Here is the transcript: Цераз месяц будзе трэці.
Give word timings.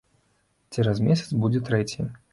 Цераз 0.77 1.03
месяц 1.11 1.29
будзе 1.45 1.65
трэці. 1.69 2.11